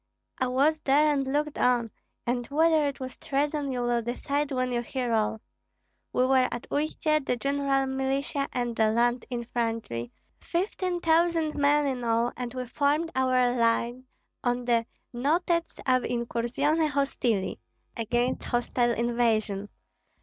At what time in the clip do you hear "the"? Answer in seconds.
7.23-7.35, 8.75-8.89, 14.65-14.87